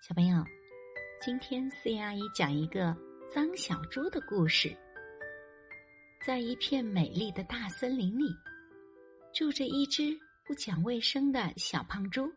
[0.00, 0.44] 小朋友，
[1.20, 2.96] 今天四叶阿姨讲一个
[3.28, 4.74] 脏小猪的故事。
[6.24, 8.32] 在一片美丽的大森林里，
[9.34, 10.16] 住着一只
[10.46, 12.30] 不讲卫生的小胖猪。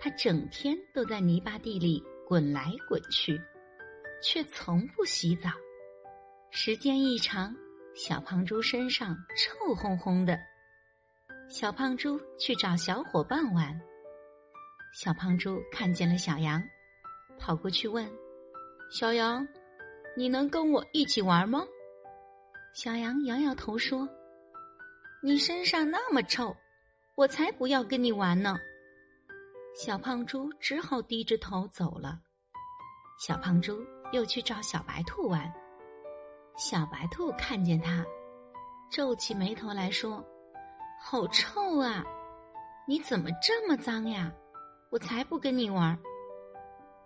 [0.00, 3.40] 它整天都在泥巴地里滚来滚去，
[4.22, 5.48] 却从不洗澡。
[6.50, 7.56] 时间一长，
[7.94, 10.38] 小胖猪身上臭烘烘的。
[11.48, 13.80] 小胖猪去找小伙伴玩。
[14.92, 16.62] 小胖猪看见了小羊，
[17.38, 18.10] 跑过去问
[18.90, 19.46] ：“小羊，
[20.16, 21.64] 你能跟我一起玩吗？”
[22.74, 24.08] 小羊摇摇头说
[25.22, 26.56] ：“你身上那么臭，
[27.14, 28.58] 我才不要跟你玩呢。”
[29.78, 32.18] 小胖猪只好低着头走了。
[33.20, 33.78] 小胖猪
[34.12, 35.52] 又去找小白兔玩。
[36.56, 38.04] 小白兔看见它，
[38.90, 40.24] 皱起眉头来说
[41.00, 42.04] ：“好臭啊！
[42.88, 44.32] 你怎么这么脏呀？”
[44.90, 45.96] 我才不跟你玩！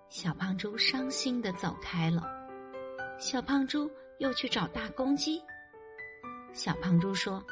[0.08, 2.24] 小胖猪伤心的走开了。
[3.18, 5.38] 小胖猪又去找大公鸡。
[6.54, 7.44] 小胖猪说：“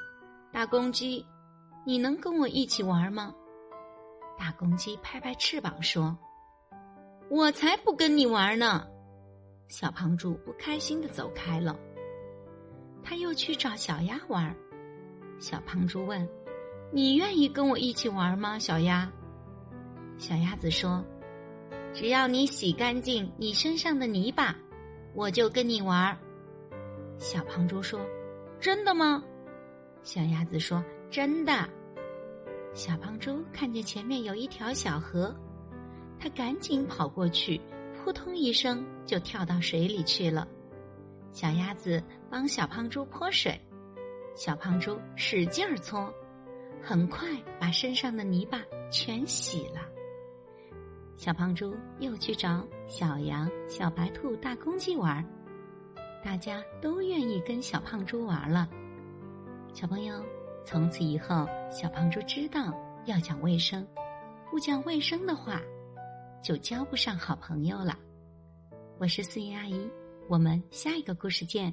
[0.51, 1.23] 大公鸡，
[1.85, 3.35] 你能跟我一起玩吗？”
[4.39, 6.17] 大公鸡拍拍翅膀说
[7.29, 8.87] ：“我才不跟你玩呢！”
[9.69, 11.79] 小胖猪不开心的走开了。
[13.03, 14.57] 他又去找小鸭玩。
[15.39, 16.27] 小胖猪问
[16.91, 19.13] ：“你愿意跟我一起玩吗，小鸭？”
[20.23, 21.05] 小鸭子说
[21.93, 24.57] ：“只要你洗干净你身上的泥巴，
[25.15, 26.17] 我就跟你玩。”
[27.19, 27.99] 小胖猪说
[28.61, 29.21] ：“真的吗？”
[30.05, 31.69] 小鸭子说：“真的。”
[32.73, 35.35] 小胖猪看见前面有一条小河，
[36.21, 37.61] 他赶紧跑过去，
[37.97, 40.47] 扑通一声就跳到水里去了。
[41.33, 43.61] 小鸭子帮小胖猪泼水，
[44.37, 46.15] 小胖猪使劲儿搓，
[46.81, 49.81] 很快把身上的泥巴全洗了。
[51.17, 55.25] 小胖猪又去找小羊、小白兔、大公鸡玩，
[56.25, 58.69] 大家都愿意跟小胖猪玩了。
[59.73, 60.25] 小朋友，
[60.65, 62.75] 从此以后，小胖猪知道
[63.07, 63.87] 要讲卫生，
[64.51, 65.61] 不讲卫生的话，
[66.43, 67.97] 就交不上好朋友了。
[68.99, 69.89] 我是思怡阿姨，
[70.29, 71.73] 我们下一个故事见。